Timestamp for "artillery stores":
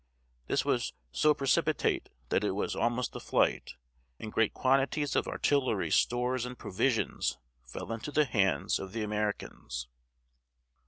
5.27-6.43